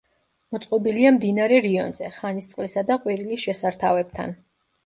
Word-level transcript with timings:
მოწყობილია 0.53 1.11
მდინარე 1.17 1.59
რიონზე, 1.67 2.09
ხანისწყლისა 2.17 2.85
და 2.89 2.99
ყვირილის 3.05 3.47
შესართავებთან. 3.47 4.35